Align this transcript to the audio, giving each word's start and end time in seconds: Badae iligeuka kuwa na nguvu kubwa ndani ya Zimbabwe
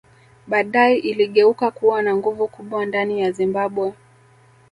Badae 0.47 0.97
iligeuka 0.97 1.71
kuwa 1.71 2.01
na 2.01 2.15
nguvu 2.15 2.47
kubwa 2.47 2.85
ndani 2.85 3.21
ya 3.21 3.31
Zimbabwe 3.31 3.93